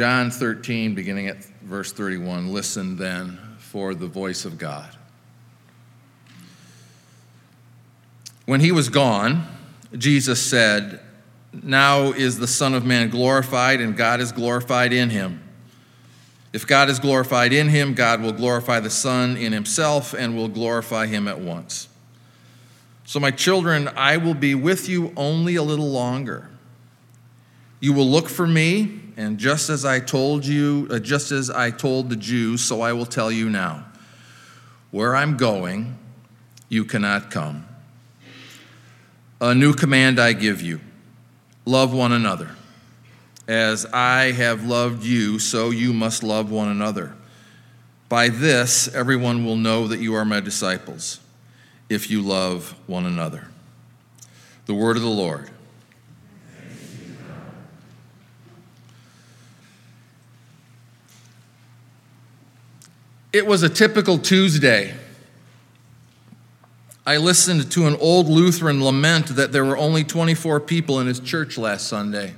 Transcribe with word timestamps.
John 0.00 0.30
13, 0.30 0.94
beginning 0.94 1.26
at 1.26 1.44
verse 1.60 1.92
31. 1.92 2.54
Listen 2.54 2.96
then 2.96 3.38
for 3.58 3.94
the 3.94 4.06
voice 4.06 4.46
of 4.46 4.56
God. 4.56 4.96
When 8.46 8.60
he 8.60 8.72
was 8.72 8.88
gone, 8.88 9.46
Jesus 9.98 10.40
said, 10.40 11.00
Now 11.52 12.12
is 12.12 12.38
the 12.38 12.46
Son 12.46 12.72
of 12.72 12.86
Man 12.86 13.10
glorified, 13.10 13.82
and 13.82 13.94
God 13.94 14.20
is 14.20 14.32
glorified 14.32 14.94
in 14.94 15.10
him. 15.10 15.42
If 16.54 16.66
God 16.66 16.88
is 16.88 16.98
glorified 16.98 17.52
in 17.52 17.68
him, 17.68 17.92
God 17.92 18.22
will 18.22 18.32
glorify 18.32 18.80
the 18.80 18.88
Son 18.88 19.36
in 19.36 19.52
himself 19.52 20.14
and 20.14 20.34
will 20.34 20.48
glorify 20.48 21.08
him 21.08 21.28
at 21.28 21.40
once. 21.40 21.90
So, 23.04 23.20
my 23.20 23.32
children, 23.32 23.86
I 23.96 24.16
will 24.16 24.32
be 24.32 24.54
with 24.54 24.88
you 24.88 25.12
only 25.14 25.56
a 25.56 25.62
little 25.62 25.90
longer. 25.90 26.48
You 27.80 27.92
will 27.92 28.08
look 28.08 28.30
for 28.30 28.46
me, 28.46 29.00
and 29.16 29.38
just 29.38 29.70
as 29.70 29.84
I 29.84 30.00
told 30.00 30.44
you, 30.44 30.88
uh, 30.90 30.98
just 30.98 31.32
as 31.32 31.50
I 31.50 31.70
told 31.70 32.10
the 32.10 32.16
Jews, 32.16 32.62
so 32.62 32.80
I 32.80 32.92
will 32.92 33.06
tell 33.06 33.30
you 33.30 33.50
now. 33.50 33.86
Where 34.90 35.14
I'm 35.14 35.36
going, 35.36 35.98
you 36.68 36.84
cannot 36.84 37.30
come. 37.30 37.66
A 39.40 39.54
new 39.54 39.72
command 39.72 40.20
I 40.20 40.32
give 40.32 40.60
you 40.60 40.80
love 41.64 41.92
one 41.92 42.12
another. 42.12 42.50
As 43.46 43.86
I 43.86 44.32
have 44.32 44.64
loved 44.64 45.04
you, 45.04 45.38
so 45.38 45.70
you 45.70 45.92
must 45.92 46.22
love 46.22 46.50
one 46.50 46.68
another. 46.68 47.14
By 48.08 48.28
this, 48.28 48.92
everyone 48.94 49.44
will 49.44 49.56
know 49.56 49.86
that 49.88 50.00
you 50.00 50.14
are 50.14 50.24
my 50.24 50.40
disciples, 50.40 51.20
if 51.88 52.10
you 52.10 52.22
love 52.22 52.74
one 52.86 53.06
another. 53.06 53.48
The 54.66 54.74
word 54.74 54.96
of 54.96 55.02
the 55.02 55.08
Lord. 55.08 55.50
It 63.32 63.46
was 63.46 63.62
a 63.62 63.68
typical 63.68 64.18
Tuesday. 64.18 64.94
I 67.06 67.16
listened 67.16 67.70
to 67.72 67.86
an 67.86 67.96
old 67.96 68.28
Lutheran 68.28 68.82
lament 68.84 69.28
that 69.36 69.52
there 69.52 69.64
were 69.64 69.76
only 69.76 70.02
24 70.02 70.60
people 70.60 70.98
in 70.98 71.06
his 71.06 71.20
church 71.20 71.56
last 71.56 71.86
Sunday. 71.86 72.34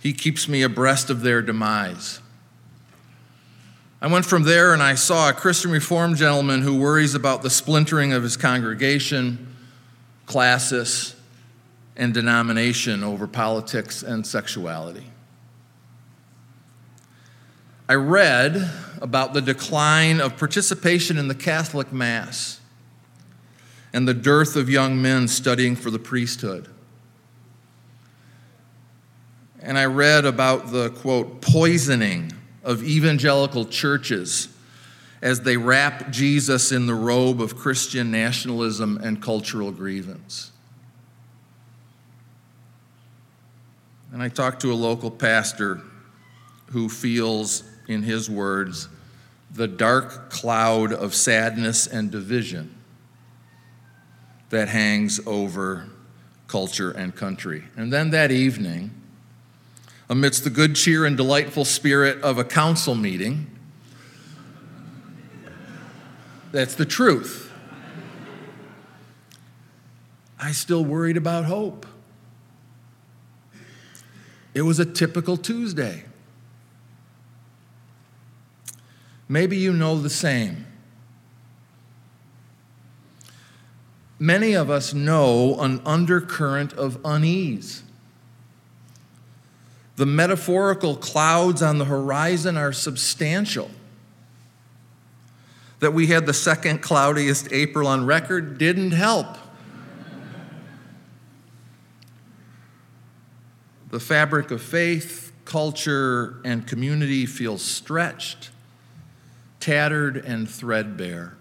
He 0.00 0.12
keeps 0.12 0.48
me 0.48 0.62
abreast 0.62 1.10
of 1.10 1.20
their 1.20 1.42
demise. 1.42 2.20
I 4.00 4.08
went 4.08 4.24
from 4.24 4.42
there 4.42 4.72
and 4.72 4.82
I 4.82 4.96
saw 4.96 5.28
a 5.28 5.32
Christian 5.32 5.70
Reformed 5.70 6.16
gentleman 6.16 6.62
who 6.62 6.76
worries 6.76 7.14
about 7.14 7.42
the 7.42 7.50
splintering 7.50 8.12
of 8.12 8.22
his 8.22 8.36
congregation, 8.36 9.54
classis, 10.26 11.14
and 11.96 12.12
denomination 12.12 13.04
over 13.04 13.26
politics 13.26 14.02
and 14.02 14.26
sexuality. 14.26 15.06
I 17.88 17.94
read 17.94 18.70
about 19.00 19.34
the 19.34 19.42
decline 19.42 20.20
of 20.20 20.36
participation 20.36 21.18
in 21.18 21.28
the 21.28 21.34
Catholic 21.34 21.92
Mass 21.92 22.60
and 23.92 24.06
the 24.06 24.14
dearth 24.14 24.56
of 24.56 24.70
young 24.70 25.02
men 25.02 25.28
studying 25.28 25.76
for 25.76 25.90
the 25.90 25.98
priesthood. 25.98 26.68
And 29.60 29.78
I 29.78 29.84
read 29.86 30.24
about 30.24 30.70
the 30.72 30.90
quote, 30.90 31.40
poisoning 31.40 32.32
of 32.64 32.82
evangelical 32.82 33.64
churches 33.64 34.48
as 35.20 35.40
they 35.40 35.56
wrap 35.56 36.10
Jesus 36.10 36.72
in 36.72 36.86
the 36.86 36.94
robe 36.94 37.40
of 37.40 37.56
Christian 37.56 38.10
nationalism 38.10 38.98
and 39.02 39.22
cultural 39.22 39.70
grievance. 39.70 40.50
And 44.12 44.22
I 44.22 44.28
talked 44.28 44.60
to 44.62 44.72
a 44.72 44.74
local 44.74 45.10
pastor 45.10 45.80
who 46.66 46.88
feels 46.88 47.62
in 47.92 48.02
his 48.02 48.28
words, 48.28 48.88
the 49.52 49.68
dark 49.68 50.30
cloud 50.30 50.92
of 50.92 51.14
sadness 51.14 51.86
and 51.86 52.10
division 52.10 52.74
that 54.50 54.68
hangs 54.68 55.20
over 55.26 55.88
culture 56.46 56.90
and 56.90 57.14
country. 57.14 57.64
And 57.76 57.92
then 57.92 58.10
that 58.10 58.30
evening, 58.30 58.90
amidst 60.08 60.44
the 60.44 60.50
good 60.50 60.76
cheer 60.76 61.06
and 61.06 61.16
delightful 61.16 61.64
spirit 61.64 62.20
of 62.22 62.38
a 62.38 62.44
council 62.44 62.94
meeting, 62.94 63.46
that's 66.50 66.74
the 66.74 66.84
truth. 66.84 67.50
I 70.38 70.52
still 70.52 70.84
worried 70.84 71.16
about 71.16 71.44
hope. 71.44 71.86
It 74.54 74.62
was 74.62 74.78
a 74.78 74.84
typical 74.84 75.36
Tuesday. 75.36 76.04
Maybe 79.32 79.56
you 79.56 79.72
know 79.72 79.98
the 79.98 80.10
same. 80.10 80.66
Many 84.18 84.52
of 84.52 84.68
us 84.68 84.92
know 84.92 85.58
an 85.58 85.80
undercurrent 85.86 86.74
of 86.74 86.98
unease. 87.02 87.82
The 89.96 90.04
metaphorical 90.04 90.96
clouds 90.96 91.62
on 91.62 91.78
the 91.78 91.86
horizon 91.86 92.58
are 92.58 92.74
substantial. 92.74 93.70
That 95.80 95.94
we 95.94 96.08
had 96.08 96.26
the 96.26 96.34
second 96.34 96.82
cloudiest 96.82 97.50
April 97.52 97.88
on 97.88 98.04
record 98.04 98.58
didn't 98.58 98.90
help. 98.90 99.38
The 103.88 103.98
fabric 103.98 104.50
of 104.50 104.60
faith, 104.60 105.32
culture, 105.46 106.36
and 106.44 106.66
community 106.66 107.24
feels 107.24 107.62
stretched 107.62 108.50
tattered 109.62 110.16
and 110.16 110.50
threadbare. 110.50 111.36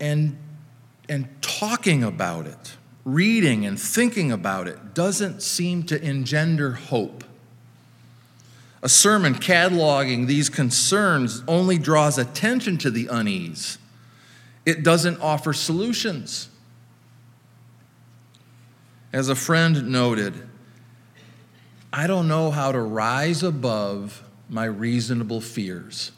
And, 0.00 0.38
and 1.06 1.28
talking 1.42 2.02
about 2.02 2.46
it, 2.46 2.76
reading 3.04 3.66
and 3.66 3.78
thinking 3.78 4.32
about 4.32 4.68
it, 4.68 4.94
doesn't 4.94 5.42
seem 5.42 5.82
to 5.84 6.02
engender 6.02 6.72
hope. 6.72 7.24
A 8.82 8.88
sermon 8.88 9.34
cataloging 9.34 10.26
these 10.26 10.48
concerns 10.48 11.44
only 11.46 11.76
draws 11.76 12.16
attention 12.16 12.78
to 12.78 12.90
the 12.90 13.06
unease, 13.08 13.78
it 14.64 14.82
doesn't 14.82 15.20
offer 15.20 15.52
solutions. 15.52 16.48
As 19.12 19.28
a 19.28 19.36
friend 19.36 19.92
noted, 19.92 20.48
I 21.92 22.06
don't 22.06 22.26
know 22.28 22.50
how 22.50 22.72
to 22.72 22.80
rise 22.80 23.42
above 23.42 24.24
my 24.48 24.64
reasonable 24.64 25.40
fears. 25.40 26.12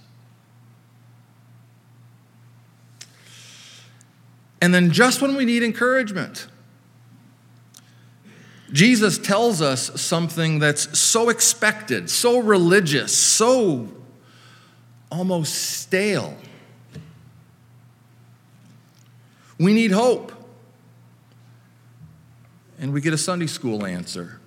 And 4.60 4.74
then, 4.74 4.90
just 4.90 5.20
when 5.20 5.36
we 5.36 5.44
need 5.44 5.62
encouragement, 5.62 6.48
Jesus 8.72 9.18
tells 9.18 9.62
us 9.62 10.00
something 10.00 10.58
that's 10.58 10.98
so 10.98 11.28
expected, 11.28 12.10
so 12.10 12.40
religious, 12.40 13.16
so 13.16 13.92
almost 15.10 15.54
stale. 15.54 16.36
We 19.58 19.72
need 19.72 19.92
hope. 19.92 20.32
And 22.78 22.92
we 22.92 23.00
get 23.00 23.14
a 23.14 23.18
Sunday 23.18 23.46
school 23.46 23.86
answer 23.86 24.40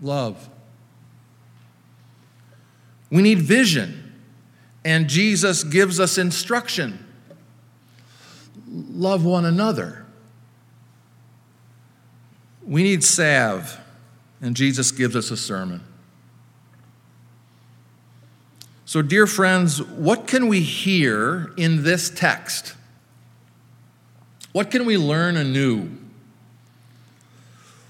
love. 0.00 0.48
We 3.10 3.22
need 3.22 3.38
vision, 3.38 4.14
and 4.84 5.08
Jesus 5.08 5.64
gives 5.64 5.98
us 5.98 6.16
instruction. 6.16 7.06
Love 8.68 9.24
one 9.24 9.44
another. 9.44 10.06
We 12.62 12.84
need 12.84 13.02
salve, 13.02 13.78
and 14.40 14.54
Jesus 14.54 14.92
gives 14.92 15.16
us 15.16 15.30
a 15.30 15.36
sermon. 15.36 15.82
So, 18.84 19.02
dear 19.02 19.26
friends, 19.26 19.82
what 19.82 20.26
can 20.26 20.48
we 20.48 20.60
hear 20.60 21.52
in 21.56 21.82
this 21.82 22.10
text? 22.10 22.74
What 24.52 24.70
can 24.70 24.84
we 24.84 24.96
learn 24.96 25.36
anew? 25.36 25.90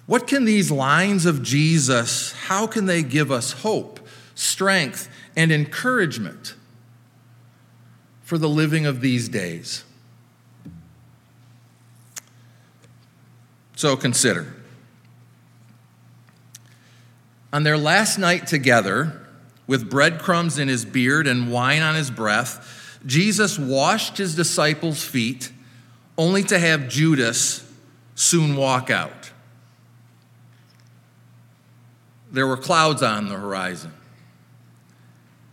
What 0.07 0.27
can 0.27 0.45
these 0.45 0.71
lines 0.71 1.25
of 1.25 1.43
Jesus, 1.43 2.33
how 2.33 2.67
can 2.67 2.87
they 2.87 3.03
give 3.03 3.31
us 3.31 3.53
hope, 3.53 4.00
strength, 4.41 5.09
and 5.37 5.53
encouragement 5.53 6.55
for 8.23 8.39
the 8.39 8.49
living 8.49 8.87
of 8.87 9.01
these 9.01 9.29
days. 9.29 9.85
So 13.77 13.97
consider. 13.97 14.55
On 17.53 17.65
their 17.65 17.77
last 17.77 18.19
night 18.19 18.47
together, 18.47 19.27
with 19.67 19.91
breadcrumbs 19.91 20.59
in 20.59 20.69
his 20.69 20.85
beard 20.85 21.27
and 21.27 21.53
wine 21.53 21.83
on 21.83 21.95
his 21.95 22.11
breath, 22.11 22.99
Jesus 23.05 23.59
washed 23.59 24.17
his 24.19 24.35
disciples' 24.35 25.05
feet, 25.05 25.53
only 26.17 26.43
to 26.45 26.59
have 26.59 26.89
Judas 26.89 27.71
soon 28.15 28.57
walk 28.57 28.91
out. 28.91 29.31
there 32.33 32.47
were 32.47 32.57
clouds 32.57 33.03
on 33.03 33.29
the 33.29 33.37
horizon, 33.37 33.93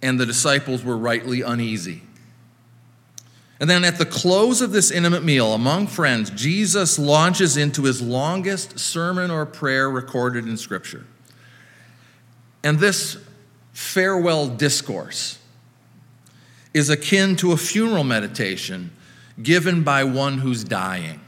and 0.01 0.19
the 0.19 0.25
disciples 0.25 0.83
were 0.83 0.97
rightly 0.97 1.41
uneasy. 1.41 2.01
And 3.59 3.69
then 3.69 3.83
at 3.83 3.97
the 3.97 4.05
close 4.05 4.61
of 4.61 4.71
this 4.71 4.91
intimate 4.91 5.23
meal 5.23 5.53
among 5.53 5.87
friends, 5.87 6.29
Jesus 6.29 6.99
launches 6.99 7.57
into 7.57 7.83
his 7.83 8.01
longest 8.01 8.77
sermon 8.77 9.31
or 9.31 9.45
prayer 9.45 9.89
recorded 9.89 10.47
in 10.47 10.57
Scripture. 10.57 11.05
And 12.63 12.77
this 12.77 13.17
farewell 13.73 14.47
discourse 14.47 15.39
is 16.73 16.89
akin 16.89 17.35
to 17.37 17.51
a 17.51 17.57
funeral 17.57 18.03
meditation 18.03 18.91
given 19.41 19.83
by 19.83 20.03
one 20.03 20.39
who's 20.39 20.63
dying. 20.63 21.19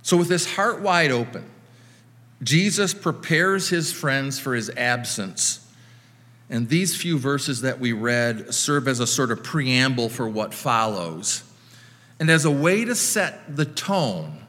So, 0.00 0.16
with 0.16 0.30
his 0.30 0.54
heart 0.54 0.80
wide 0.80 1.10
open, 1.10 1.44
Jesus 2.42 2.94
prepares 2.94 3.68
his 3.68 3.92
friends 3.92 4.38
for 4.38 4.54
his 4.54 4.70
absence 4.70 5.65
and 6.48 6.68
these 6.68 6.96
few 6.96 7.18
verses 7.18 7.62
that 7.62 7.80
we 7.80 7.92
read 7.92 8.54
serve 8.54 8.86
as 8.86 9.00
a 9.00 9.06
sort 9.06 9.30
of 9.30 9.42
preamble 9.42 10.08
for 10.08 10.28
what 10.28 10.54
follows. 10.54 11.42
And 12.20 12.30
as 12.30 12.44
a 12.44 12.50
way 12.50 12.84
to 12.84 12.94
set 12.94 13.56
the 13.56 13.64
tone, 13.64 14.46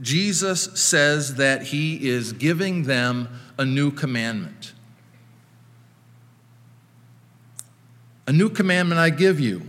Jesus 0.00 0.64
says 0.80 1.36
that 1.36 1.62
he 1.64 2.08
is 2.08 2.32
giving 2.32 2.84
them 2.84 3.28
a 3.56 3.64
new 3.64 3.90
commandment. 3.90 4.72
A 8.26 8.32
new 8.32 8.48
commandment 8.48 8.98
I 9.00 9.10
give 9.10 9.38
you 9.38 9.62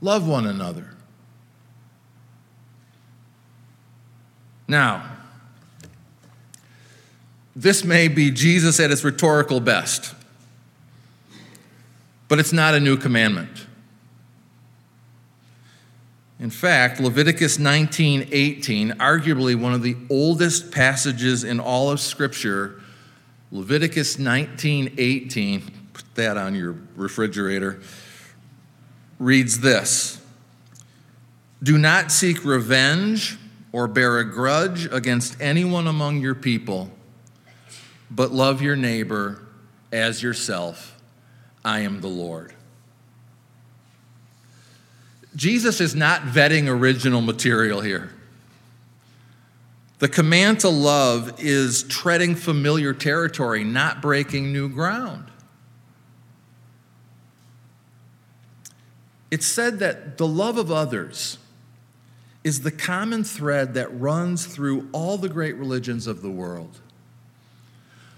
love 0.00 0.26
one 0.26 0.46
another. 0.46 0.96
Now, 4.66 5.19
this 7.54 7.84
may 7.84 8.08
be 8.08 8.30
Jesus 8.30 8.78
at 8.78 8.90
his 8.90 9.04
rhetorical 9.04 9.60
best, 9.60 10.14
but 12.28 12.38
it's 12.38 12.52
not 12.52 12.74
a 12.74 12.80
new 12.80 12.96
commandment. 12.96 13.66
In 16.38 16.48
fact, 16.48 17.00
Leviticus 17.00 17.58
19:18, 17.58 18.92
arguably 18.92 19.54
one 19.54 19.74
of 19.74 19.82
the 19.82 19.96
oldest 20.08 20.70
passages 20.70 21.44
in 21.44 21.60
all 21.60 21.90
of 21.90 22.00
scripture, 22.00 22.80
Leviticus 23.52 24.16
19:18, 24.16 25.70
put 25.92 26.14
that 26.14 26.36
on 26.36 26.54
your 26.54 26.76
refrigerator, 26.96 27.80
reads 29.18 29.58
this: 29.58 30.18
Do 31.62 31.76
not 31.76 32.10
seek 32.10 32.42
revenge 32.44 33.36
or 33.72 33.86
bear 33.86 34.18
a 34.18 34.24
grudge 34.24 34.88
against 34.90 35.36
anyone 35.40 35.86
among 35.86 36.20
your 36.20 36.34
people 36.34 36.90
but 38.10 38.32
love 38.32 38.60
your 38.60 38.76
neighbor 38.76 39.42
as 39.92 40.22
yourself. 40.22 40.98
I 41.64 41.80
am 41.80 42.00
the 42.00 42.08
Lord. 42.08 42.54
Jesus 45.36 45.80
is 45.80 45.94
not 45.94 46.22
vetting 46.22 46.68
original 46.68 47.20
material 47.20 47.80
here. 47.80 48.10
The 50.00 50.08
command 50.08 50.60
to 50.60 50.68
love 50.70 51.34
is 51.38 51.82
treading 51.84 52.34
familiar 52.34 52.94
territory, 52.94 53.64
not 53.64 54.00
breaking 54.00 54.52
new 54.52 54.68
ground. 54.68 55.26
It's 59.30 59.46
said 59.46 59.78
that 59.78 60.18
the 60.18 60.26
love 60.26 60.58
of 60.58 60.72
others 60.72 61.38
is 62.42 62.62
the 62.62 62.70
common 62.70 63.22
thread 63.22 63.74
that 63.74 63.88
runs 64.00 64.46
through 64.46 64.88
all 64.92 65.18
the 65.18 65.28
great 65.28 65.54
religions 65.56 66.06
of 66.06 66.22
the 66.22 66.30
world. 66.30 66.80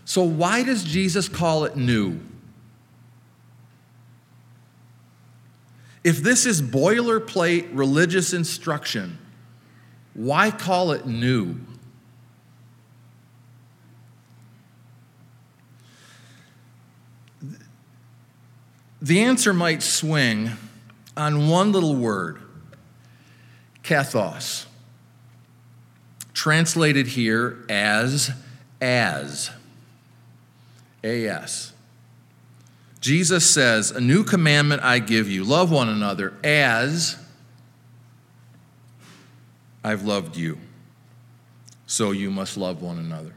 So, 0.04 0.22
why 0.22 0.62
does 0.62 0.84
Jesus 0.84 1.28
call 1.28 1.64
it 1.64 1.76
new? 1.76 2.20
If 6.04 6.19
this 6.19 6.46
is 6.46 6.60
boilerplate 6.60 7.69
religious 7.72 8.32
instruction, 8.32 9.19
why 10.14 10.50
call 10.50 10.93
it 10.93 11.06
new? 11.06 11.56
The 19.00 19.22
answer 19.22 19.52
might 19.52 19.82
swing 19.82 20.52
on 21.16 21.49
one 21.49 21.72
little 21.72 21.96
word 21.96 22.40
kathos, 23.82 24.66
translated 26.34 27.08
here 27.08 27.64
as 27.69 28.31
as. 28.81 29.50
AS. 31.04 31.72
Jesus 33.00 33.49
says, 33.49 33.90
A 33.90 34.00
new 34.00 34.25
commandment 34.25 34.82
I 34.82 35.00
give 35.00 35.28
you 35.28 35.44
love 35.44 35.70
one 35.70 35.88
another 35.88 36.34
as 36.44 37.16
I've 39.82 40.04
loved 40.04 40.37
you. 40.37 40.58
So 41.87 42.12
you 42.12 42.31
must 42.31 42.56
love 42.56 42.81
one 42.81 42.99
another. 42.99 43.34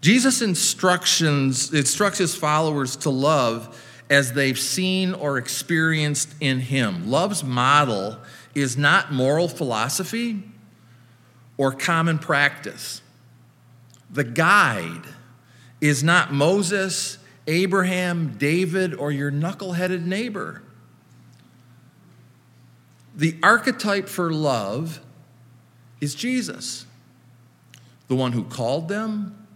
Jesus 0.00 0.40
instructions 0.40 1.74
instructs 1.74 2.18
his 2.18 2.34
followers 2.34 2.96
to 2.96 3.10
love 3.10 3.78
as 4.08 4.32
they've 4.32 4.58
seen 4.58 5.12
or 5.12 5.36
experienced 5.36 6.34
in 6.40 6.60
him. 6.60 7.10
Love's 7.10 7.44
model 7.44 8.18
is 8.54 8.76
not 8.76 9.12
moral 9.12 9.48
philosophy 9.48 10.42
or 11.58 11.72
common 11.72 12.18
practice. 12.18 13.02
The 14.10 14.24
guide 14.24 15.02
is 15.80 16.04
not 16.04 16.32
Moses, 16.32 17.18
Abraham, 17.46 18.36
David, 18.36 18.94
or 18.94 19.10
your 19.10 19.32
knuckleheaded 19.32 20.04
neighbor. 20.04 20.62
The 23.14 23.36
archetype 23.42 24.08
for 24.08 24.32
love 24.32 25.00
is 26.00 26.14
Jesus, 26.14 26.86
the 28.08 28.16
one 28.16 28.32
who 28.32 28.44
called 28.44 28.88
them, 28.88 29.46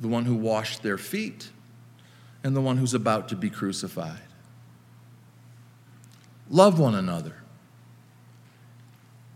the 0.00 0.08
one 0.08 0.24
who 0.24 0.34
washed 0.34 0.82
their 0.82 0.98
feet, 0.98 1.50
and 2.42 2.56
the 2.56 2.60
one 2.60 2.78
who's 2.78 2.94
about 2.94 3.28
to 3.28 3.36
be 3.36 3.50
crucified. 3.50 4.20
Love 6.48 6.78
one 6.78 6.94
another. 6.94 7.36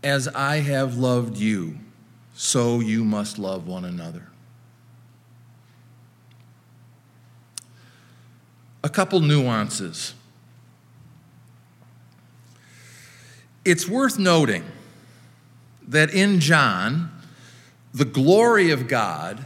As 0.03 0.27
I 0.27 0.57
have 0.57 0.97
loved 0.97 1.37
you, 1.37 1.79
so 2.35 2.79
you 2.79 3.03
must 3.03 3.39
love 3.39 3.65
one 3.67 3.85
another. 3.85 4.27
A 8.85 8.89
couple 8.89 9.19
nuances. 9.19 10.13
It's 13.65 13.89
worth 13.89 14.19
noting 14.19 14.63
that 15.87 16.13
in 16.13 16.39
John, 16.39 17.11
the 17.95 18.05
glory 18.05 18.69
of 18.69 18.87
God 18.87 19.43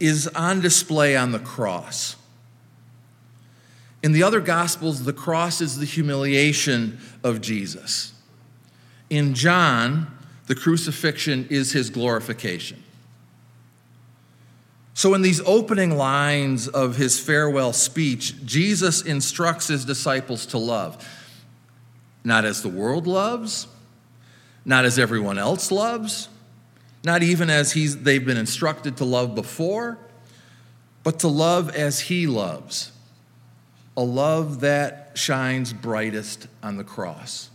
is 0.00 0.26
on 0.28 0.62
display 0.62 1.14
on 1.14 1.32
the 1.32 1.38
cross. 1.38 2.16
In 4.02 4.12
the 4.12 4.22
other 4.22 4.40
Gospels, 4.40 5.04
the 5.04 5.12
cross 5.12 5.60
is 5.60 5.76
the 5.76 5.84
humiliation 5.84 6.98
of 7.22 7.42
Jesus. 7.42 8.14
In 9.10 9.34
John, 9.34 10.16
the 10.46 10.54
crucifixion 10.54 11.46
is 11.50 11.72
his 11.72 11.90
glorification. 11.90 12.81
So, 14.94 15.14
in 15.14 15.22
these 15.22 15.40
opening 15.46 15.96
lines 15.96 16.68
of 16.68 16.96
his 16.96 17.18
farewell 17.18 17.72
speech, 17.72 18.44
Jesus 18.44 19.02
instructs 19.02 19.68
his 19.68 19.84
disciples 19.84 20.44
to 20.46 20.58
love, 20.58 21.06
not 22.24 22.44
as 22.44 22.62
the 22.62 22.68
world 22.68 23.06
loves, 23.06 23.66
not 24.64 24.84
as 24.84 24.98
everyone 24.98 25.38
else 25.38 25.72
loves, 25.72 26.28
not 27.04 27.22
even 27.22 27.48
as 27.48 27.72
he's, 27.72 28.02
they've 28.02 28.24
been 28.24 28.36
instructed 28.36 28.98
to 28.98 29.04
love 29.04 29.34
before, 29.34 29.98
but 31.02 31.20
to 31.20 31.28
love 31.28 31.74
as 31.74 32.00
he 32.00 32.26
loves, 32.26 32.92
a 33.96 34.02
love 34.02 34.60
that 34.60 35.12
shines 35.14 35.72
brightest 35.72 36.46
on 36.62 36.76
the 36.76 36.84
cross. 36.84 37.50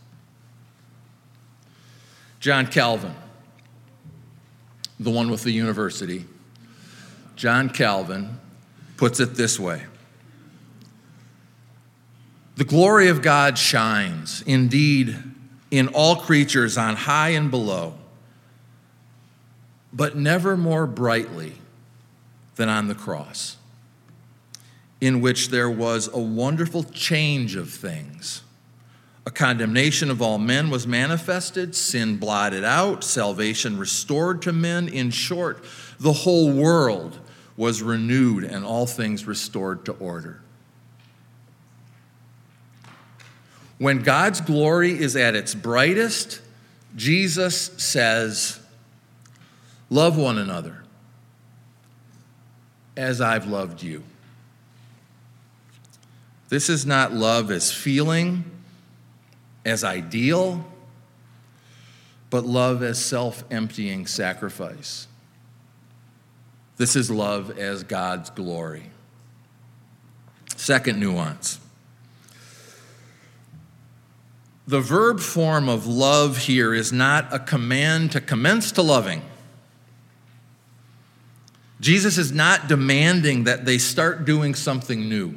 John 2.40 2.68
Calvin, 2.68 3.16
the 5.00 5.12
one 5.12 5.30
with 5.30 5.44
the 5.44 5.52
university, 5.52 6.26
John 7.38 7.70
Calvin, 7.70 8.40
puts 8.98 9.20
it 9.20 9.36
this 9.36 9.60
way 9.60 9.84
The 12.56 12.66
glory 12.66 13.08
of 13.08 13.22
God 13.22 13.58
shines, 13.58 14.42
indeed, 14.42 15.16
in 15.70 15.88
all 15.90 16.16
creatures 16.16 16.78
on 16.78 16.96
high 16.96 17.30
and 17.30 17.52
below, 17.52 17.94
but 19.94 20.18
never 20.18 20.58
more 20.58 20.88
brightly 20.88 21.54
than 22.56 22.70
on 22.70 22.88
the 22.88 22.96
cross, 22.96 23.58
in 25.00 25.22
which 25.22 25.50
there 25.50 25.70
was 25.70 26.10
a 26.12 26.20
wonderful 26.20 26.84
change 26.84 27.56
of 27.56 27.70
things, 27.70 28.42
A 29.28 29.30
condemnation 29.30 30.10
of 30.10 30.22
all 30.24 30.40
men 30.40 30.72
was 30.72 30.88
manifested, 30.88 31.76
sin 31.76 32.18
blotted 32.18 32.64
out, 32.64 33.04
salvation 33.04 33.78
restored 33.78 34.42
to 34.42 34.54
men. 34.54 34.88
In 34.88 35.12
short, 35.12 35.64
the 36.00 36.14
whole 36.14 36.52
world 36.52 37.20
was 37.58 37.82
renewed 37.82 38.44
and 38.44 38.64
all 38.64 38.86
things 38.86 39.26
restored 39.26 39.84
to 39.86 39.92
order. 39.94 40.40
When 43.80 44.04
God's 44.04 44.40
glory 44.42 44.92
is 44.92 45.16
at 45.16 45.36
its 45.36 45.54
brightest, 45.54 46.42
Jesus 46.96 47.72
says, 47.78 48.60
Love 49.90 50.18
one 50.18 50.38
another 50.38 50.84
as 52.96 53.22
I've 53.22 53.48
loved 53.48 53.84
you. 53.84 54.04
This 56.50 56.70
is 56.70 56.86
not 56.86 57.14
love 57.14 57.52
as 57.52 57.72
feeling, 57.72 58.44
as 59.66 59.84
ideal, 59.84 60.66
but 62.30 62.46
love 62.46 62.84
as 62.84 63.04
self 63.04 63.44
emptying 63.52 64.08
sacrifice. 64.08 65.08
This 66.78 66.96
is 66.96 67.10
love 67.10 67.58
as 67.58 67.84
God's 67.84 68.30
glory. 68.30 68.92
Second 70.56 71.00
nuance. 71.00 71.60
The 74.68 74.80
verb 74.82 75.20
form 75.20 75.70
of 75.70 75.88
love 75.88 76.38
here 76.38 76.74
is 76.74 76.92
not 76.92 77.34
a 77.34 77.40
command 77.40 78.12
to 78.12 78.22
commence 78.22 78.72
to 78.74 78.82
loving. 78.82 79.22
Jesus 81.80 82.18
is 82.18 82.32
not 82.32 82.68
demanding 82.68 83.46
that 83.46 83.66
they 83.66 83.78
start 83.78 84.26
doing 84.26 84.56
something 84.56 85.08
new, 85.08 85.36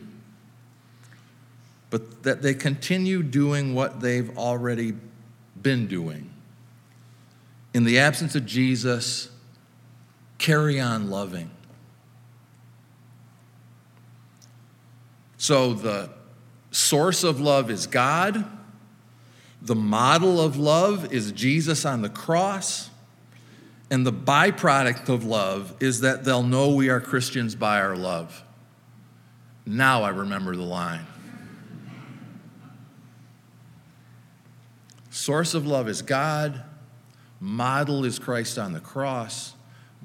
but 1.90 2.22
that 2.22 2.42
they 2.42 2.54
continue 2.54 3.22
doing 3.22 3.74
what 3.74 4.00
they've 4.00 4.36
already 4.36 4.94
been 5.60 5.86
doing. 5.86 6.30
In 7.72 7.84
the 7.84 7.98
absence 7.98 8.34
of 8.34 8.46
Jesus, 8.46 9.28
carry 10.40 10.80
on 10.80 11.10
loving. 11.10 11.50
So 15.36 15.74
the 15.74 16.10
source 16.70 17.22
of 17.22 17.40
love 17.40 17.70
is 17.70 17.86
God. 17.86 18.44
The 19.62 19.74
model 19.74 20.40
of 20.40 20.56
love 20.56 21.12
is 21.12 21.30
Jesus 21.32 21.84
on 21.84 22.02
the 22.02 22.08
cross. 22.08 22.88
And 23.90 24.06
the 24.06 24.12
byproduct 24.12 25.08
of 25.08 25.24
love 25.24 25.74
is 25.78 26.00
that 26.00 26.24
they'll 26.24 26.42
know 26.42 26.74
we 26.74 26.88
are 26.88 27.00
Christians 27.00 27.54
by 27.54 27.80
our 27.80 27.96
love. 27.96 28.42
Now 29.66 30.04
I 30.04 30.08
remember 30.08 30.56
the 30.56 30.62
line. 30.62 31.06
Source 35.10 35.54
of 35.54 35.66
love 35.66 35.88
is 35.88 36.02
God, 36.02 36.62
model 37.40 38.04
is 38.04 38.18
Christ 38.18 38.58
on 38.58 38.72
the 38.72 38.80
cross, 38.80 39.54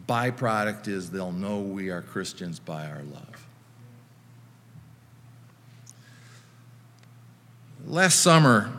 byproduct 0.07 0.87
is 0.87 1.11
they'll 1.11 1.31
know 1.31 1.59
we 1.59 1.89
are 1.89 2.01
Christians 2.01 2.59
by 2.59 2.85
our 2.85 3.03
love. 3.03 3.47
Last 7.85 8.21
summer, 8.21 8.71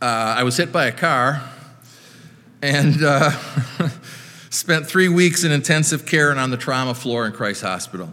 uh, 0.00 0.04
I 0.04 0.42
was 0.42 0.56
hit 0.56 0.70
by 0.70 0.86
a 0.86 0.92
car 0.92 1.42
and 2.62 3.02
uh, 3.02 3.30
spent 4.50 4.86
three 4.86 5.08
weeks 5.08 5.44
in 5.44 5.52
intensive 5.52 6.06
care 6.06 6.30
and 6.30 6.38
on 6.38 6.50
the 6.50 6.56
trauma 6.56 6.94
floor 6.94 7.26
in 7.26 7.32
Christ 7.32 7.62
Hospital. 7.62 8.10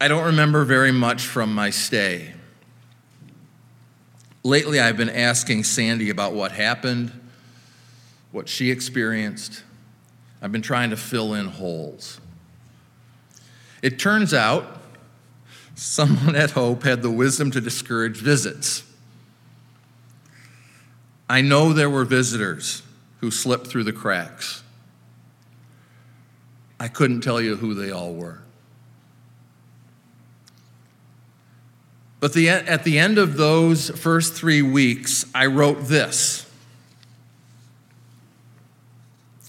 I 0.00 0.08
don't 0.08 0.24
remember 0.24 0.64
very 0.64 0.92
much 0.92 1.26
from 1.26 1.54
my 1.54 1.70
stay. 1.70 2.32
Lately, 4.44 4.78
I've 4.78 4.96
been 4.96 5.10
asking 5.10 5.64
Sandy 5.64 6.10
about 6.10 6.32
what 6.32 6.52
happened, 6.52 7.12
what 8.30 8.48
she 8.48 8.70
experienced. 8.70 9.64
I've 10.46 10.52
been 10.52 10.62
trying 10.62 10.90
to 10.90 10.96
fill 10.96 11.34
in 11.34 11.46
holes. 11.46 12.20
It 13.82 13.98
turns 13.98 14.32
out 14.32 14.80
someone 15.74 16.36
at 16.36 16.52
Hope 16.52 16.84
had 16.84 17.02
the 17.02 17.10
wisdom 17.10 17.50
to 17.50 17.60
discourage 17.60 18.18
visits. 18.18 18.84
I 21.28 21.40
know 21.40 21.72
there 21.72 21.90
were 21.90 22.04
visitors 22.04 22.82
who 23.18 23.32
slipped 23.32 23.66
through 23.66 23.82
the 23.82 23.92
cracks. 23.92 24.62
I 26.78 26.86
couldn't 26.86 27.22
tell 27.22 27.40
you 27.40 27.56
who 27.56 27.74
they 27.74 27.90
all 27.90 28.14
were. 28.14 28.38
But 32.20 32.34
the, 32.34 32.50
at 32.50 32.84
the 32.84 33.00
end 33.00 33.18
of 33.18 33.36
those 33.36 33.90
first 33.90 34.34
three 34.34 34.62
weeks, 34.62 35.24
I 35.34 35.46
wrote 35.46 35.88
this. 35.88 36.45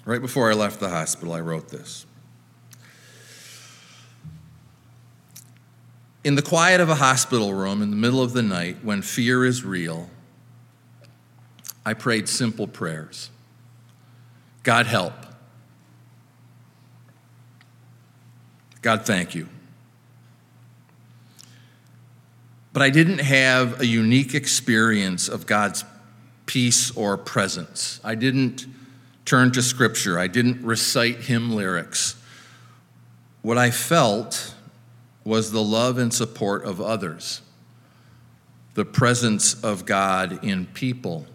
Right 0.07 0.21
before 0.21 0.49
I 0.49 0.53
left 0.53 0.79
the 0.79 0.87
hospital, 0.87 1.33
I 1.33 1.41
wrote 1.41 1.67
this. 1.67 2.05
In 6.23 6.35
the 6.35 6.41
quiet 6.41 6.79
of 6.79 6.87
a 6.87 6.95
hospital 6.95 7.53
room 7.53 7.81
in 7.81 7.89
the 7.89 7.97
middle 7.97 8.21
of 8.21 8.31
the 8.31 8.41
night, 8.41 8.77
when 8.83 9.01
fear 9.01 9.43
is 9.43 9.65
real, 9.65 10.09
I 11.85 11.93
prayed 11.93 12.29
simple 12.29 12.67
prayers. 12.67 13.31
God 14.63 14.85
help. 14.85 15.11
God, 18.81 19.05
thank 19.05 19.35
you. 19.35 19.49
But 22.71 22.81
I 22.81 22.91
didn't 22.91 23.19
have 23.19 23.81
a 23.81 23.85
unique 23.85 24.33
experience 24.33 25.27
of 25.27 25.45
God's 25.45 25.83
peace 26.45 26.95
or 26.95 27.17
presence. 27.17 27.99
I 28.05 28.15
didn't 28.15 28.67
turn 29.27 29.51
to 29.51 29.61
scripture. 29.61 30.17
I 30.17 30.25
didn't 30.27 30.63
recite 30.63 31.17
hymn 31.17 31.53
lyrics. 31.53 32.15
What 33.43 33.57
I 33.57 33.69
felt 33.69 34.55
was 35.23 35.51
the 35.51 35.61
love 35.61 35.97
and 35.97 36.13
support 36.13 36.63
of 36.63 36.81
others, 36.81 37.41
the 38.73 38.85
presence 38.85 39.61
of 39.63 39.85
God 39.85 40.43
in 40.43 40.65
people 40.67 41.27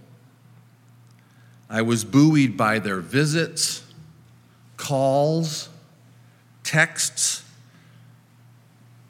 I 1.72 1.80
was 1.80 2.04
buoyed 2.04 2.54
by 2.54 2.80
their 2.80 3.00
visits, 3.00 3.82
calls, 4.76 5.70
texts, 6.62 7.44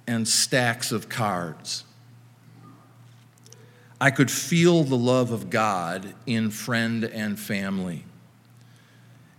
and 0.06 0.28
stacks 0.28 0.92
of 0.92 1.08
cards. 1.08 1.82
I 4.00 4.12
could 4.12 4.30
feel 4.30 4.84
the 4.84 4.96
love 4.96 5.32
of 5.32 5.50
God 5.50 6.14
in 6.24 6.50
friend 6.52 7.02
and 7.02 7.36
family. 7.36 8.04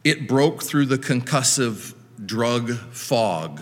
It 0.03 0.27
broke 0.27 0.63
through 0.63 0.87
the 0.87 0.97
concussive 0.97 1.93
drug 2.25 2.73
fog. 2.91 3.61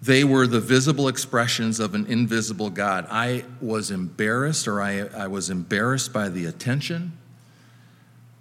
They 0.00 0.24
were 0.24 0.46
the 0.46 0.60
visible 0.60 1.06
expressions 1.06 1.78
of 1.78 1.94
an 1.94 2.06
invisible 2.06 2.70
God. 2.70 3.06
I 3.08 3.44
was 3.60 3.90
embarrassed, 3.90 4.66
or 4.66 4.82
I, 4.82 5.00
I 5.00 5.28
was 5.28 5.48
embarrassed 5.48 6.12
by 6.12 6.28
the 6.28 6.46
attention. 6.46 7.16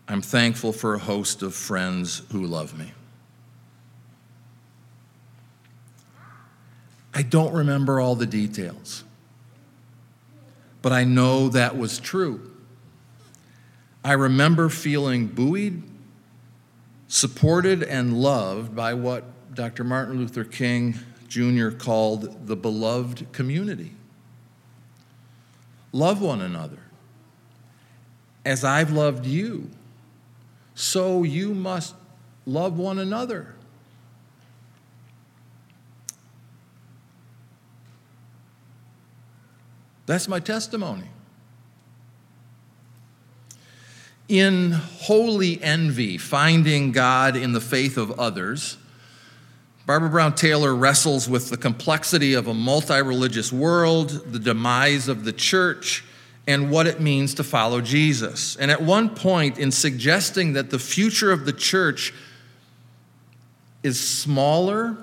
I'm 0.07 0.21
thankful 0.21 0.73
for 0.73 0.95
a 0.95 0.99
host 0.99 1.43
of 1.43 1.53
friends 1.53 2.23
who 2.31 2.45
love 2.45 2.77
me. 2.77 2.93
I 7.13 7.21
don't 7.21 7.53
remember 7.53 7.99
all 7.99 8.15
the 8.15 8.25
details, 8.25 9.03
but 10.81 10.91
I 10.91 11.03
know 11.03 11.49
that 11.49 11.77
was 11.77 11.99
true. 11.99 12.50
I 14.03 14.13
remember 14.13 14.69
feeling 14.69 15.27
buoyed, 15.27 15.83
supported, 17.07 17.83
and 17.83 18.19
loved 18.21 18.75
by 18.75 18.93
what 18.93 19.25
Dr. 19.53 19.83
Martin 19.83 20.17
Luther 20.17 20.43
King 20.43 20.95
Jr. 21.27 21.69
called 21.69 22.47
the 22.47 22.55
beloved 22.55 23.31
community. 23.31 23.91
Love 25.91 26.21
one 26.21 26.41
another 26.41 26.79
as 28.45 28.63
I've 28.63 28.91
loved 28.91 29.25
you 29.25 29.69
so 30.73 31.23
you 31.23 31.53
must 31.53 31.93
love 32.45 32.77
one 32.77 32.97
another. 32.97 33.55
That's 40.05 40.27
my 40.27 40.39
testimony. 40.39 41.07
In 44.31 44.71
holy 44.71 45.61
envy, 45.61 46.17
finding 46.17 46.93
God 46.93 47.35
in 47.35 47.51
the 47.51 47.59
faith 47.59 47.97
of 47.97 48.17
others, 48.17 48.77
Barbara 49.85 50.09
Brown 50.09 50.35
Taylor 50.35 50.73
wrestles 50.73 51.27
with 51.27 51.49
the 51.49 51.57
complexity 51.57 52.33
of 52.33 52.47
a 52.47 52.53
multi 52.53 53.01
religious 53.01 53.51
world, 53.51 54.31
the 54.31 54.39
demise 54.39 55.09
of 55.09 55.25
the 55.25 55.33
church, 55.33 56.05
and 56.47 56.71
what 56.71 56.87
it 56.87 57.01
means 57.01 57.33
to 57.33 57.43
follow 57.43 57.81
Jesus. 57.81 58.55
And 58.55 58.71
at 58.71 58.81
one 58.81 59.09
point, 59.09 59.57
in 59.57 59.69
suggesting 59.69 60.53
that 60.53 60.69
the 60.69 60.79
future 60.79 61.33
of 61.33 61.45
the 61.45 61.51
church 61.51 62.13
is 63.83 63.99
smaller 63.99 64.95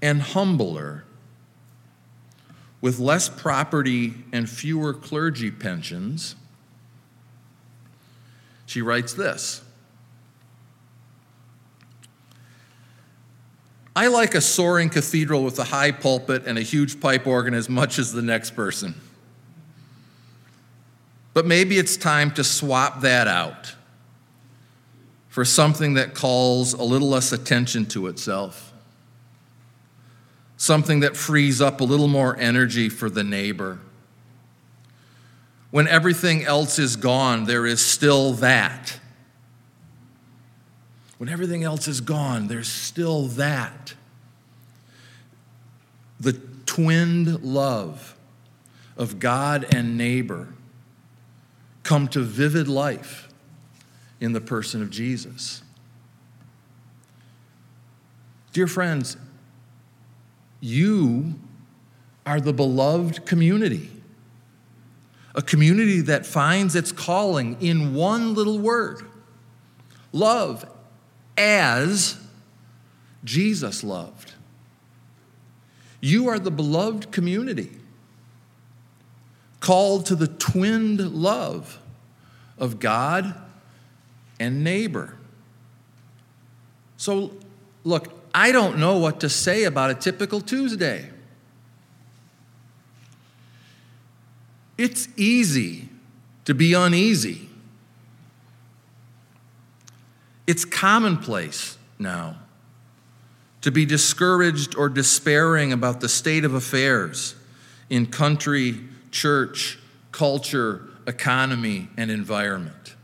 and 0.00 0.22
humbler, 0.22 1.02
with 2.80 3.00
less 3.00 3.28
property 3.28 4.14
and 4.32 4.48
fewer 4.48 4.94
clergy 4.94 5.50
pensions, 5.50 6.36
she 8.66 8.82
writes 8.82 9.14
this 9.14 9.62
I 13.96 14.08
like 14.08 14.34
a 14.34 14.42
soaring 14.42 14.90
cathedral 14.90 15.42
with 15.42 15.58
a 15.58 15.64
high 15.64 15.90
pulpit 15.90 16.42
and 16.44 16.58
a 16.58 16.62
huge 16.62 17.00
pipe 17.00 17.26
organ 17.26 17.54
as 17.54 17.70
much 17.70 17.98
as 17.98 18.12
the 18.12 18.20
next 18.20 18.50
person. 18.50 18.94
But 21.32 21.46
maybe 21.46 21.78
it's 21.78 21.96
time 21.96 22.30
to 22.32 22.44
swap 22.44 23.00
that 23.00 23.26
out 23.26 23.74
for 25.28 25.46
something 25.46 25.94
that 25.94 26.14
calls 26.14 26.74
a 26.74 26.82
little 26.82 27.08
less 27.08 27.32
attention 27.32 27.86
to 27.86 28.06
itself, 28.08 28.74
something 30.58 31.00
that 31.00 31.16
frees 31.16 31.62
up 31.62 31.80
a 31.80 31.84
little 31.84 32.08
more 32.08 32.36
energy 32.38 32.90
for 32.90 33.08
the 33.08 33.24
neighbor. 33.24 33.78
When 35.70 35.88
everything 35.88 36.44
else 36.44 36.78
is 36.78 36.96
gone, 36.96 37.44
there 37.44 37.66
is 37.66 37.84
still 37.84 38.32
that. 38.34 38.98
When 41.18 41.28
everything 41.28 41.64
else 41.64 41.88
is 41.88 42.00
gone, 42.00 42.46
there's 42.46 42.68
still 42.68 43.22
that. 43.28 43.94
The 46.20 46.34
twinned 46.66 47.42
love 47.42 48.16
of 48.96 49.18
God 49.18 49.66
and 49.74 49.96
neighbor 49.96 50.48
come 51.82 52.08
to 52.08 52.20
vivid 52.20 52.68
life 52.68 53.28
in 54.20 54.32
the 54.32 54.40
person 54.40 54.82
of 54.82 54.90
Jesus. 54.90 55.62
Dear 58.52 58.66
friends, 58.66 59.16
you 60.60 61.34
are 62.24 62.40
the 62.40 62.52
beloved 62.52 63.26
community, 63.26 63.90
a 65.36 65.42
community 65.42 66.00
that 66.00 66.24
finds 66.24 66.74
its 66.74 66.90
calling 66.90 67.60
in 67.60 67.94
one 67.94 68.34
little 68.34 68.58
word 68.58 69.02
love 70.12 70.64
as 71.36 72.18
Jesus 73.22 73.84
loved. 73.84 74.32
You 76.00 76.28
are 76.28 76.38
the 76.38 76.50
beloved 76.50 77.12
community, 77.12 77.70
called 79.60 80.06
to 80.06 80.14
the 80.14 80.28
twinned 80.28 81.00
love 81.00 81.78
of 82.56 82.78
God 82.78 83.34
and 84.40 84.64
neighbor. 84.64 85.16
So, 86.96 87.32
look, 87.84 88.12
I 88.34 88.52
don't 88.52 88.78
know 88.78 88.98
what 88.98 89.20
to 89.20 89.28
say 89.28 89.64
about 89.64 89.90
a 89.90 89.94
typical 89.94 90.40
Tuesday. 90.40 91.10
It's 94.78 95.08
easy 95.16 95.88
to 96.44 96.54
be 96.54 96.74
uneasy. 96.74 97.48
It's 100.46 100.64
commonplace 100.64 101.76
now 101.98 102.36
to 103.62 103.72
be 103.72 103.84
discouraged 103.84 104.76
or 104.76 104.88
despairing 104.88 105.72
about 105.72 106.00
the 106.00 106.08
state 106.08 106.44
of 106.44 106.54
affairs 106.54 107.34
in 107.90 108.06
country, 108.06 108.80
church, 109.10 109.78
culture, 110.12 110.88
economy, 111.06 111.88
and 111.96 112.10
environment. 112.10 112.94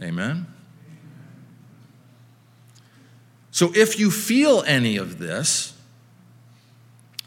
Amen? 0.00 0.46
So 3.50 3.72
if 3.74 3.98
you 3.98 4.10
feel 4.10 4.62
any 4.66 4.96
of 4.96 5.18
this, 5.18 5.74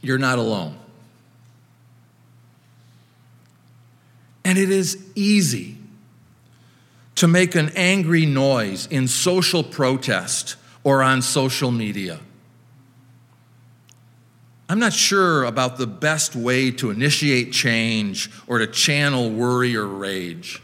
you're 0.01 0.17
not 0.17 0.39
alone. 0.39 0.77
And 4.45 4.57
it 4.57 4.69
is 4.69 4.97
easy 5.15 5.77
to 7.15 7.27
make 7.27 7.55
an 7.55 7.71
angry 7.75 8.25
noise 8.25 8.87
in 8.87 9.07
social 9.07 9.63
protest 9.63 10.55
or 10.83 11.01
on 11.01 11.21
social 11.21 11.71
media. 11.71 12.19
I'm 14.69 14.79
not 14.79 14.93
sure 14.93 15.43
about 15.43 15.77
the 15.77 15.87
best 15.87 16.35
way 16.35 16.71
to 16.71 16.89
initiate 16.89 17.51
change 17.51 18.31
or 18.47 18.57
to 18.57 18.67
channel 18.67 19.29
worry 19.29 19.75
or 19.75 19.85
rage. 19.85 20.61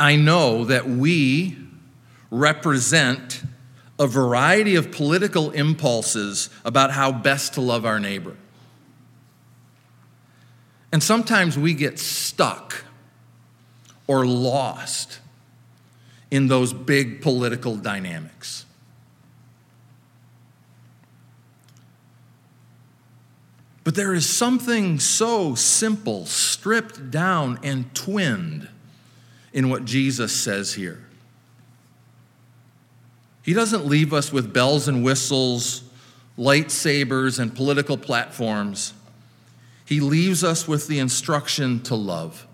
I 0.00 0.16
know 0.16 0.64
that 0.64 0.88
we 0.88 1.56
represent 2.30 3.42
a 3.98 4.06
variety 4.06 4.74
of 4.74 4.90
political 4.90 5.50
impulses 5.50 6.48
about 6.64 6.90
how 6.90 7.12
best 7.12 7.54
to 7.54 7.60
love 7.60 7.84
our 7.84 8.00
neighbor. 8.00 8.36
And 10.92 11.02
sometimes 11.02 11.58
we 11.58 11.72
get 11.72 11.98
stuck 11.98 12.84
or 14.06 14.26
lost 14.26 15.20
in 16.30 16.48
those 16.48 16.72
big 16.72 17.22
political 17.22 17.76
dynamics. 17.76 18.66
But 23.84 23.94
there 23.96 24.14
is 24.14 24.28
something 24.28 25.00
so 25.00 25.54
simple, 25.54 26.26
stripped 26.26 27.10
down, 27.10 27.58
and 27.62 27.92
twinned 27.94 28.68
in 29.52 29.68
what 29.70 29.84
Jesus 29.84 30.32
says 30.32 30.74
here. 30.74 31.04
He 33.42 33.54
doesn't 33.54 33.86
leave 33.86 34.12
us 34.12 34.32
with 34.32 34.52
bells 34.52 34.86
and 34.86 35.02
whistles, 35.02 35.82
lightsabers, 36.38 37.40
and 37.40 37.54
political 37.54 37.96
platforms. 37.96 38.92
He 39.84 40.00
leaves 40.00 40.42
us 40.42 40.66
with 40.66 40.86
the 40.86 40.98
instruction 40.98 41.82
to 41.82 41.94
love. 41.94 42.46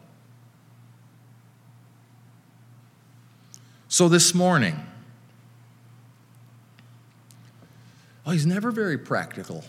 So 3.89 4.09
this 4.09 4.35
morning, 4.35 4.77
oh, 8.27 8.33
he's 8.33 8.47
never 8.47 8.71
very 8.71 8.99
practical. 8.99 9.65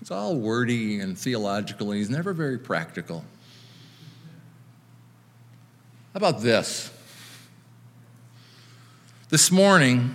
It's 0.00 0.10
all 0.10 0.36
wordy 0.36 1.00
and 1.00 1.18
theological, 1.18 1.90
and 1.90 1.98
he's 1.98 2.10
never 2.10 2.32
very 2.32 2.58
practical. 2.58 3.24
How 6.12 6.18
about 6.18 6.40
this? 6.40 6.90
This 9.28 9.50
morning, 9.50 10.12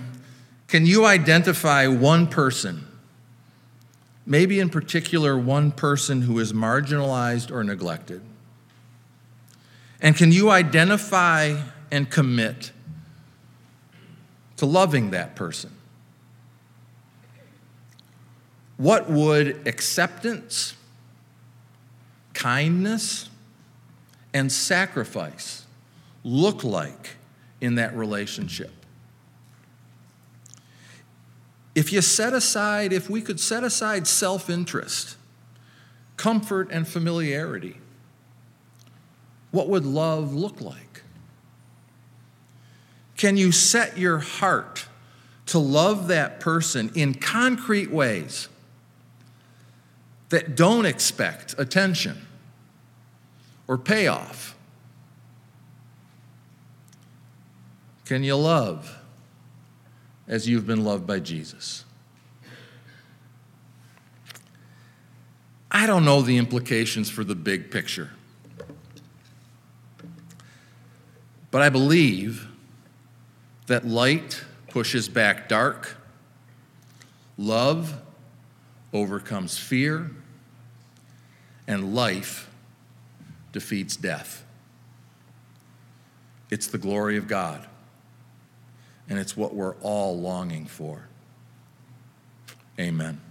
can 0.67 0.86
you 0.86 1.06
identify 1.06 1.88
one 1.88 2.28
person, 2.28 2.87
maybe 4.28 4.60
in 4.60 4.70
particular 4.70 5.38
one 5.38 5.72
person 5.72 6.22
who 6.22 6.38
is 6.38 6.52
marginalized 6.52 7.50
or 7.50 7.63
neglected? 7.63 8.22
And 10.02 10.16
can 10.16 10.32
you 10.32 10.52
identify 10.52 11.60
and 11.90 12.10
commit 12.10 12.72
to 14.58 14.66
loving 14.66 15.12
that 15.12 15.36
person? 15.36 15.72
What 18.76 19.10
would 19.10 19.66
acceptance, 19.66 20.76
kindness, 22.34 23.30
and 24.34 24.52
sacrifice 24.52 25.66
look 26.24 26.63
like 26.63 27.16
in 27.62 27.76
that 27.76 27.96
relationship? 27.96 28.77
If 31.78 31.94
you 31.94 32.02
set 32.02 32.34
aside, 32.34 32.92
if 32.92 33.08
we 33.08 33.22
could 33.22 33.40
set 33.40 33.63
aside 33.63 34.08
self 34.08 34.50
interest, 34.50 35.16
comfort, 36.16 36.70
and 36.72 36.88
familiarity, 36.88 37.78
what 39.52 39.70
would 39.70 39.86
love 39.86 40.34
look 40.34 40.60
like? 40.60 41.04
Can 43.16 43.38
you 43.38 43.52
set 43.52 43.96
your 43.96 44.18
heart 44.18 44.88
to 45.46 45.60
love 45.60 46.08
that 46.08 46.40
person 46.40 46.90
in 46.96 47.13
concrete 47.13 47.92
ways 47.92 48.50
that 50.30 50.56
don't 50.56 50.88
expect 50.88 51.54
attention 51.60 52.26
or 53.68 53.78
payoff? 53.78 54.56
Can 58.04 58.24
you 58.24 58.36
love 58.36 58.98
as 60.28 60.48
you've 60.48 60.68
been 60.68 60.84
loved 60.84 61.08
by 61.08 61.20
Jesus? 61.20 61.86
I 65.70 65.86
don't 65.86 66.06
know 66.06 66.22
the 66.22 66.38
implications 66.38 67.10
for 67.10 67.24
the 67.24 67.36
big 67.36 67.70
picture, 67.72 68.12
but 71.52 71.62
I 71.62 71.70
believe 71.70 72.48
that 73.68 73.86
light 73.86 74.44
pushes 74.70 75.10
back 75.10 75.50
dark, 75.50 75.98
love 77.38 78.02
overcomes 78.94 79.58
fear, 79.58 80.10
and 81.68 81.94
life 81.94 82.50
defeats 83.52 83.96
death. 83.98 84.46
It's 86.50 86.68
the 86.68 86.78
glory 86.78 87.18
of 87.18 87.28
God, 87.28 87.68
and 89.10 89.20
it's 89.20 89.38
what 89.38 89.54
we're 89.54 89.76
all 89.82 90.20
longing 90.20 90.65
for. 90.65 91.08
Amen. 92.80 93.22